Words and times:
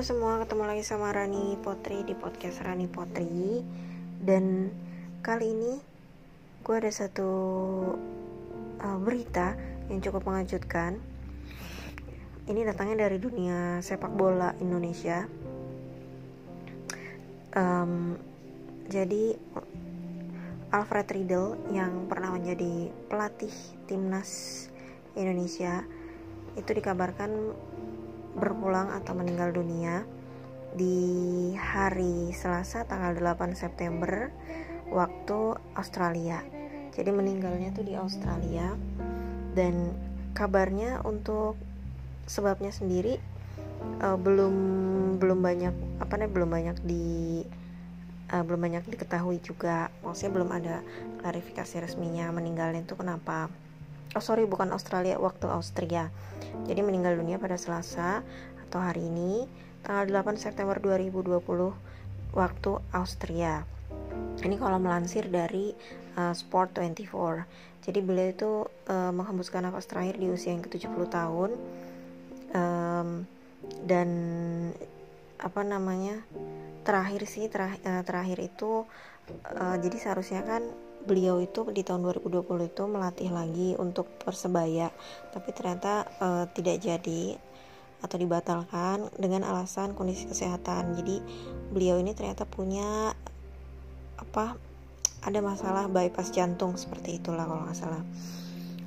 Semua, 0.00 0.40
ketemu 0.40 0.64
lagi 0.64 0.80
sama 0.80 1.12
Rani 1.12 1.60
Potri 1.60 2.00
di 2.08 2.16
podcast 2.16 2.64
Rani 2.64 2.88
Potri. 2.88 3.60
Dan 4.16 4.72
kali 5.20 5.52
ini 5.52 5.76
gue 6.64 6.72
ada 6.72 6.88
satu 6.88 7.28
uh, 8.80 8.98
berita 9.04 9.52
yang 9.92 10.00
cukup 10.00 10.24
mengejutkan. 10.24 10.96
Ini 12.48 12.60
datangnya 12.64 13.04
dari 13.04 13.20
dunia 13.20 13.84
sepak 13.84 14.08
bola 14.16 14.56
Indonesia. 14.64 15.28
Um, 17.52 18.16
Jadi 18.88 19.36
Alfred 20.72 21.12
Riedel 21.12 21.60
yang 21.76 22.08
pernah 22.08 22.32
menjadi 22.32 22.88
pelatih 23.12 23.52
timnas 23.84 24.64
Indonesia 25.12 25.84
itu 26.56 26.70
dikabarkan 26.72 27.52
berpulang 28.36 28.94
atau 28.94 29.12
meninggal 29.16 29.50
dunia 29.50 30.06
di 30.74 31.50
hari 31.58 32.30
Selasa 32.30 32.86
tanggal 32.86 33.18
8 33.18 33.58
September 33.58 34.30
waktu 34.90 35.58
Australia. 35.74 36.42
Jadi 36.94 37.10
meninggalnya 37.10 37.74
tuh 37.74 37.86
di 37.86 37.94
Australia 37.94 38.74
dan 39.54 39.94
kabarnya 40.34 41.02
untuk 41.02 41.58
sebabnya 42.26 42.70
sendiri 42.70 43.18
uh, 44.02 44.14
belum 44.14 44.54
belum 45.18 45.38
banyak 45.42 45.74
apa 45.98 46.14
nih 46.18 46.30
belum 46.30 46.50
banyak 46.50 46.76
di 46.86 47.42
uh, 48.30 48.42
belum 48.46 48.60
banyak 48.62 48.84
diketahui 48.86 49.42
juga. 49.42 49.90
Maksudnya 50.06 50.32
belum 50.34 50.50
ada 50.54 50.76
klarifikasi 51.22 51.82
resminya 51.82 52.30
meninggalnya 52.30 52.86
itu 52.86 52.94
kenapa. 52.94 53.50
Oh 54.10 54.22
sorry 54.22 54.42
bukan 54.46 54.74
Australia 54.74 55.16
waktu 55.22 55.46
Austria 55.46 56.10
jadi 56.66 56.80
meninggal 56.82 57.18
dunia 57.18 57.38
pada 57.38 57.54
Selasa 57.58 58.22
atau 58.66 58.80
hari 58.82 59.06
ini 59.06 59.46
tanggal 59.82 60.22
8 60.22 60.38
September 60.38 60.76
2020 60.78 61.40
waktu 62.36 62.70
Austria. 62.94 63.66
Ini 64.40 64.56
kalau 64.56 64.78
melansir 64.78 65.26
dari 65.26 65.74
uh, 66.14 66.34
Sport 66.34 66.78
24. 66.78 67.86
Jadi 67.86 67.98
beliau 68.04 68.28
itu 68.30 68.50
uh, 68.92 69.10
menghembuskan 69.10 69.66
nafas 69.66 69.88
terakhir 69.88 70.20
di 70.20 70.30
usia 70.30 70.54
yang 70.54 70.62
ke-70 70.62 71.00
tahun. 71.10 71.50
Um, 72.54 73.08
dan 73.86 74.08
apa 75.40 75.60
namanya? 75.64 76.22
Terakhir 76.86 77.26
sih 77.26 77.50
terakhir, 77.50 77.82
uh, 77.82 78.02
terakhir 78.06 78.38
itu 78.40 78.84
uh, 79.58 79.76
jadi 79.80 79.96
seharusnya 79.96 80.46
kan 80.46 80.62
beliau 81.04 81.40
itu 81.40 81.64
di 81.72 81.80
tahun 81.80 82.04
2020 82.04 82.44
itu 82.70 82.82
melatih 82.84 83.30
lagi 83.32 83.72
untuk 83.80 84.06
persebaya 84.20 84.92
tapi 85.32 85.48
ternyata 85.56 86.04
uh, 86.20 86.44
tidak 86.52 86.80
jadi 86.82 87.40
atau 88.00 88.16
dibatalkan 88.16 89.12
dengan 89.20 89.44
alasan 89.44 89.92
kondisi 89.92 90.24
kesehatan. 90.24 90.96
Jadi 90.96 91.20
beliau 91.68 92.00
ini 92.00 92.16
ternyata 92.16 92.48
punya 92.48 93.12
apa 94.16 94.56
ada 95.20 95.40
masalah 95.44 95.84
bypass 95.88 96.32
jantung 96.32 96.80
seperti 96.80 97.20
itulah 97.20 97.44
kalau 97.44 97.68
nggak 97.68 97.76
salah. 97.76 98.02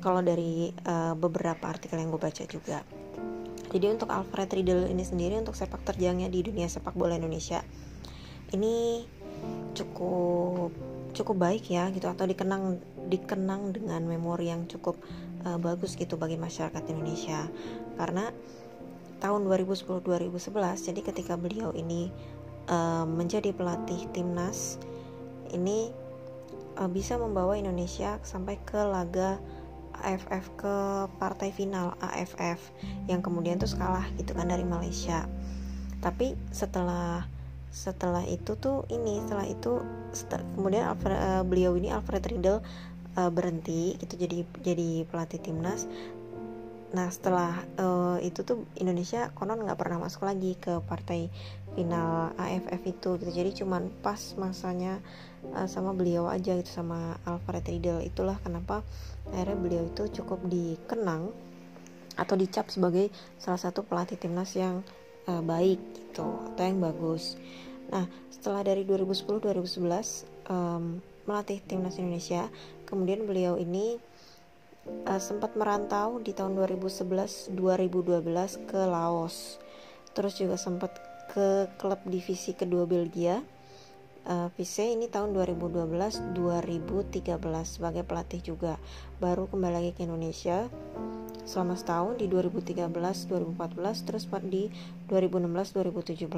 Kalau 0.00 0.22
dari 0.24 0.70
uh, 0.86 1.12
beberapa 1.18 1.68
artikel 1.68 2.00
yang 2.00 2.14
gue 2.14 2.22
baca 2.22 2.44
juga. 2.46 2.86
Jadi 3.70 3.86
untuk 3.86 4.10
Alfred 4.10 4.50
Riedel 4.50 4.90
ini 4.90 5.06
sendiri 5.06 5.38
untuk 5.38 5.54
sepak 5.54 5.86
terjangnya 5.86 6.26
di 6.26 6.42
dunia 6.42 6.66
sepak 6.66 6.94
bola 6.94 7.14
Indonesia 7.14 7.62
ini 8.50 9.06
cukup 9.78 10.74
cukup 11.12 11.36
baik 11.50 11.70
ya 11.70 11.90
gitu 11.90 12.06
atau 12.08 12.24
dikenang 12.26 12.78
dikenang 13.10 13.74
dengan 13.74 14.02
memori 14.06 14.50
yang 14.50 14.66
cukup 14.70 14.98
uh, 15.44 15.58
bagus 15.58 15.94
gitu 15.98 16.16
bagi 16.16 16.38
masyarakat 16.38 16.82
Indonesia. 16.90 17.46
Karena 17.98 18.30
tahun 19.20 19.44
2010-2011 19.46 20.88
jadi 20.92 21.00
ketika 21.04 21.34
beliau 21.36 21.70
ini 21.76 22.08
uh, 22.72 23.04
menjadi 23.04 23.52
pelatih 23.52 24.08
timnas 24.16 24.80
ini 25.52 25.92
uh, 26.80 26.88
bisa 26.88 27.20
membawa 27.20 27.58
Indonesia 27.58 28.16
sampai 28.24 28.56
ke 28.64 28.80
laga 28.80 29.36
AFF 30.00 30.44
ke 30.56 30.74
partai 31.20 31.52
final 31.52 31.92
AFF 32.00 32.72
yang 33.04 33.20
kemudian 33.20 33.60
tuh 33.60 33.68
kalah 33.76 34.08
gitu 34.16 34.32
kan 34.32 34.48
dari 34.48 34.64
Malaysia. 34.64 35.28
Tapi 36.00 36.32
setelah 36.48 37.28
setelah 37.70 38.26
itu 38.26 38.58
tuh 38.58 38.82
ini 38.90 39.22
setelah 39.22 39.46
itu 39.46 39.78
setelah, 40.10 40.42
kemudian 40.58 40.84
Alfred, 40.90 41.14
uh, 41.14 41.44
beliau 41.46 41.78
ini 41.78 41.94
Alfred 41.94 42.26
Riedel 42.26 42.58
uh, 43.14 43.30
berhenti 43.30 43.94
gitu 43.98 44.18
jadi 44.18 44.42
jadi 44.62 45.06
pelatih 45.06 45.38
timnas. 45.38 45.86
Nah 46.90 47.06
setelah 47.06 47.62
uh, 47.78 48.18
itu 48.18 48.42
tuh 48.42 48.66
Indonesia 48.74 49.30
konon 49.38 49.62
nggak 49.62 49.78
pernah 49.78 50.02
masuk 50.02 50.26
lagi 50.26 50.58
ke 50.58 50.82
partai 50.82 51.30
final 51.78 52.34
AFF 52.34 52.82
itu 52.90 53.10
gitu. 53.22 53.30
Jadi 53.30 53.50
cuman 53.62 53.86
pas 54.02 54.18
masanya 54.34 54.98
uh, 55.54 55.70
sama 55.70 55.94
beliau 55.94 56.26
aja 56.26 56.58
gitu 56.58 56.82
sama 56.82 57.14
Alfred 57.22 57.62
Riedel 57.70 58.02
itulah 58.02 58.34
kenapa 58.42 58.82
akhirnya 59.30 59.58
beliau 59.58 59.82
itu 59.86 60.10
cukup 60.22 60.42
dikenang 60.50 61.30
atau 62.18 62.34
dicap 62.34 62.66
sebagai 62.68 63.08
salah 63.38 63.62
satu 63.62 63.86
pelatih 63.86 64.18
timnas 64.18 64.52
yang 64.58 64.82
uh, 65.28 65.42
baik 65.44 65.80
gitu 65.96 66.24
atau 66.24 66.62
yang 66.64 66.80
bagus. 66.80 67.36
Nah 67.90 68.06
setelah 68.30 68.62
dari 68.64 68.86
2010-2011 68.86 70.48
um, 70.48 71.02
melatih 71.28 71.60
timnas 71.66 71.98
Indonesia, 72.00 72.48
kemudian 72.88 73.26
beliau 73.28 73.60
ini 73.60 74.00
uh, 75.06 75.20
sempat 75.20 75.54
merantau 75.58 76.22
di 76.22 76.32
tahun 76.32 76.56
2011-2012 76.56 77.52
ke 78.64 78.80
Laos, 78.88 79.60
terus 80.16 80.40
juga 80.40 80.56
sempat 80.56 80.96
ke 81.30 81.70
klub 81.78 82.00
divisi 82.08 82.56
kedua 82.56 82.86
Belgia. 82.88 83.42
Uh, 84.20 84.52
Vise 84.52 84.84
ini 84.84 85.08
tahun 85.08 85.32
2012-2013 85.32 86.36
sebagai 87.64 88.04
pelatih 88.04 88.44
juga 88.44 88.76
baru 89.16 89.48
kembali 89.48 89.74
lagi 89.80 89.90
ke 89.96 90.04
Indonesia 90.04 90.68
selama 91.50 91.74
setahun 91.74 92.14
di 92.22 92.30
2013-2014 92.30 94.06
terus 94.06 94.30
di 94.46 94.70
2016-2017 95.10 96.30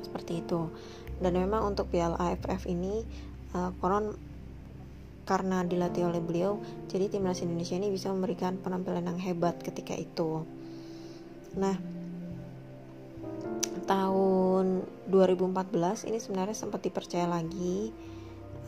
seperti 0.00 0.32
itu. 0.40 0.72
Dan 1.20 1.36
memang 1.36 1.68
untuk 1.68 1.92
Piala 1.92 2.16
AFF 2.16 2.64
ini 2.64 3.04
uh, 3.52 3.76
konon 3.76 4.16
karena 5.28 5.60
dilatih 5.60 6.08
oleh 6.08 6.24
beliau 6.24 6.56
jadi 6.88 7.12
timnas 7.12 7.44
Indonesia 7.44 7.76
ini 7.76 7.92
bisa 7.92 8.08
memberikan 8.08 8.56
penampilan 8.56 9.04
yang 9.04 9.20
hebat 9.20 9.60
ketika 9.60 9.92
itu. 9.92 10.48
Nah 11.60 11.76
tahun 13.84 14.88
2014 15.12 16.08
ini 16.08 16.16
sebenarnya 16.16 16.56
sempat 16.56 16.80
dipercaya 16.80 17.28
lagi 17.28 17.92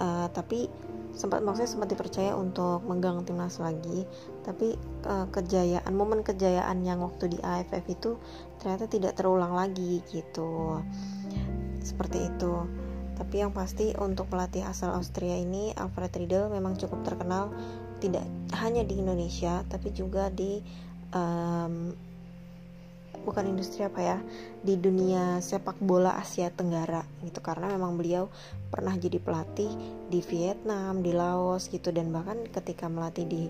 uh, 0.01 0.27
tapi 0.33 0.67
sempat 1.15 1.43
maksudnya 1.45 1.71
sempat 1.71 1.89
dipercaya 1.93 2.33
untuk 2.35 2.83
megang 2.89 3.23
timnas 3.29 3.61
lagi. 3.61 4.09
Tapi 4.43 4.75
uh, 5.07 5.29
kejayaan 5.29 5.93
momen 5.93 6.25
kejayaan 6.25 6.83
yang 6.83 7.05
waktu 7.05 7.37
di 7.37 7.39
AFF 7.39 7.85
itu 7.87 8.11
ternyata 8.59 8.89
tidak 8.89 9.15
terulang 9.15 9.53
lagi 9.53 10.01
gitu. 10.09 10.81
Seperti 11.85 12.27
itu. 12.33 12.67
Tapi 13.21 13.45
yang 13.45 13.53
pasti 13.53 13.93
untuk 14.01 14.33
pelatih 14.33 14.65
asal 14.65 14.97
Austria 14.97 15.37
ini 15.37 15.77
Alfred 15.77 16.09
Riedel 16.17 16.49
memang 16.49 16.81
cukup 16.81 17.05
terkenal 17.05 17.53
tidak 18.01 18.25
hanya 18.57 18.81
di 18.81 18.97
Indonesia 18.97 19.61
tapi 19.69 19.93
juga 19.93 20.33
di 20.33 20.65
um, 21.13 21.93
bukan 23.31 23.47
industri 23.47 23.87
apa 23.87 24.03
ya 24.03 24.19
di 24.67 24.75
dunia 24.75 25.39
sepak 25.39 25.79
bola 25.79 26.19
Asia 26.19 26.51
Tenggara 26.51 27.07
gitu 27.23 27.39
karena 27.39 27.71
memang 27.71 27.95
beliau 27.95 28.27
pernah 28.75 28.91
jadi 28.99 29.23
pelatih 29.23 29.71
di 30.11 30.19
Vietnam, 30.19 30.99
di 30.99 31.15
Laos 31.15 31.71
gitu 31.71 31.95
dan 31.95 32.11
bahkan 32.11 32.43
ketika 32.51 32.91
melatih 32.91 33.31
di 33.31 33.47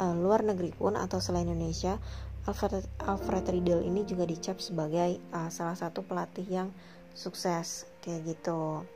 uh, 0.00 0.16
luar 0.16 0.40
negeri 0.48 0.72
pun 0.72 0.96
atau 0.96 1.20
selain 1.20 1.44
Indonesia 1.44 2.00
Alfred 2.48 2.88
Alfred 3.04 3.44
Riedel 3.52 3.84
ini 3.84 4.08
juga 4.08 4.24
dicap 4.24 4.56
sebagai 4.64 5.20
uh, 5.36 5.52
salah 5.52 5.76
satu 5.76 6.00
pelatih 6.00 6.48
yang 6.48 6.72
sukses 7.12 7.84
kayak 8.00 8.32
gitu. 8.32 8.88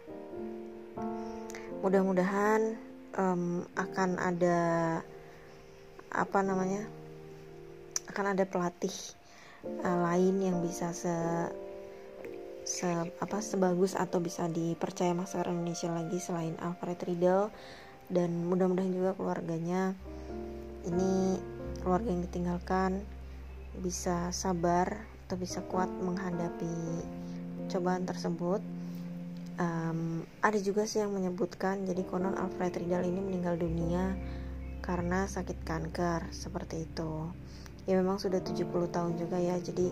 Mudah-mudahan 1.85 2.81
um, 3.21 3.69
akan 3.77 4.17
ada 4.17 4.59
apa 6.09 6.39
namanya 6.41 6.89
akan 8.09 8.33
ada 8.33 8.49
pelatih 8.49 8.93
uh, 9.65 9.99
lain 10.11 10.43
yang 10.43 10.59
bisa 10.63 10.91
se 10.91 11.15
se 12.63 12.87
apa 13.19 13.43
sebagus 13.43 13.99
atau 13.99 14.23
bisa 14.23 14.47
dipercaya 14.47 15.11
masyarakat 15.19 15.51
Indonesia 15.51 15.91
lagi 15.91 16.19
selain 16.23 16.55
Alfred 16.63 16.99
Riedel 17.03 17.51
dan 18.07 18.47
mudah-mudahan 18.47 18.95
juga 18.95 19.11
keluarganya. 19.19 19.99
Ini 20.87 21.39
keluarga 21.83 22.11
yang 22.11 22.23
ditinggalkan 22.23 23.03
bisa 23.83 24.31
sabar 24.31 25.07
atau 25.27 25.37
bisa 25.39 25.65
kuat 25.67 25.91
menghadapi 25.91 27.03
cobaan 27.71 28.07
tersebut. 28.07 28.63
Um, 29.59 30.25
ada 30.41 30.57
juga 30.59 30.89
sih 30.89 31.03
yang 31.03 31.13
menyebutkan 31.13 31.85
jadi 31.85 32.03
konon 32.09 32.39
Alfred 32.39 32.79
Riedel 32.79 33.11
ini 33.11 33.21
meninggal 33.21 33.59
dunia 33.59 34.17
karena 34.83 35.29
sakit 35.31 35.63
kanker 35.63 36.35
seperti 36.35 36.89
itu 36.89 37.31
ya 37.87 37.99
memang 37.99 38.19
sudah 38.19 38.39
70 38.39 38.69
tahun 38.95 39.13
juga 39.19 39.39
ya 39.43 39.59
jadi 39.59 39.91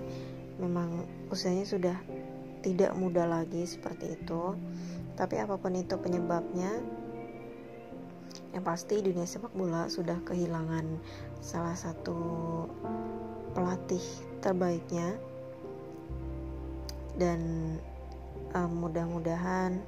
memang 0.61 1.09
usianya 1.33 1.65
sudah 1.65 1.97
tidak 2.61 2.93
muda 2.97 3.25
lagi 3.25 3.65
seperti 3.65 4.21
itu. 4.21 4.55
Tapi 5.17 5.41
apa 5.41 5.57
pun 5.57 5.77
itu 5.77 5.97
penyebabnya 5.97 6.81
yang 8.51 8.65
pasti 8.67 8.99
dunia 9.01 9.25
sepak 9.25 9.53
bola 9.55 9.87
sudah 9.87 10.19
kehilangan 10.27 10.87
salah 11.41 11.75
satu 11.75 12.17
pelatih 13.57 14.05
terbaiknya. 14.45 15.17
Dan 17.17 17.41
uh, 18.57 18.69
mudah-mudahan 18.71 19.81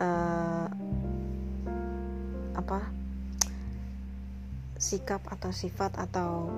uh, 0.00 0.68
apa 2.56 2.99
sikap 4.80 5.20
atau 5.28 5.52
sifat 5.52 5.92
atau 6.00 6.48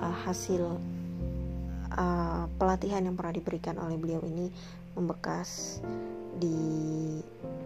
uh, 0.00 0.16
hasil 0.24 0.80
uh, 1.92 2.48
pelatihan 2.56 3.04
yang 3.04 3.12
pernah 3.12 3.36
diberikan 3.36 3.76
oleh 3.76 4.00
beliau 4.00 4.24
ini 4.24 4.48
membekas 4.96 5.78
di 6.40 6.56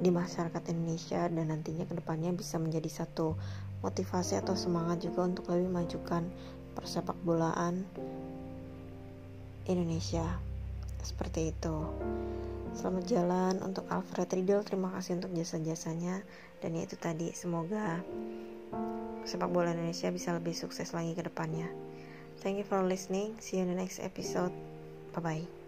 di 0.02 0.10
masyarakat 0.10 0.74
Indonesia 0.74 1.30
dan 1.30 1.54
nantinya 1.54 1.86
ke 1.86 1.94
depannya 1.94 2.34
bisa 2.34 2.58
menjadi 2.58 3.06
satu 3.06 3.38
motivasi 3.86 4.42
atau 4.42 4.58
semangat 4.58 5.06
juga 5.06 5.30
untuk 5.30 5.46
lebih 5.54 5.70
majukan 5.70 6.26
persepak 6.74 7.14
bolaan 7.22 7.86
Indonesia. 9.70 10.26
Seperti 11.02 11.54
itu. 11.54 11.76
Selamat 12.72 13.04
jalan 13.04 13.54
untuk 13.60 13.84
Alfred 13.92 14.32
Riedel. 14.32 14.64
Terima 14.64 14.90
kasih 14.96 15.20
untuk 15.20 15.34
jasa-jasanya. 15.36 16.24
Dan 16.58 16.78
itu 16.78 16.96
tadi 16.96 17.34
semoga 17.34 18.00
sepak 19.22 19.50
bola 19.50 19.70
Indonesia 19.70 20.10
bisa 20.10 20.34
lebih 20.34 20.54
sukses 20.56 20.90
lagi 20.92 21.14
ke 21.14 21.22
depannya. 21.24 21.70
Thank 22.42 22.58
you 22.58 22.66
for 22.66 22.82
listening. 22.82 23.38
See 23.38 23.60
you 23.60 23.66
in 23.66 23.70
the 23.70 23.78
next 23.78 24.02
episode. 24.02 24.52
Bye 25.14 25.22
bye 25.22 25.61